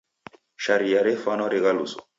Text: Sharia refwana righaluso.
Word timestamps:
Sharia 0.63 1.03
refwana 1.03 1.47
righaluso. 1.47 2.07